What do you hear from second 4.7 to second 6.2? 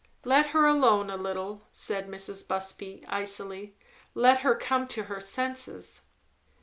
to her senses."